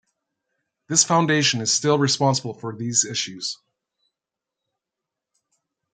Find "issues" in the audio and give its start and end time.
3.05-3.59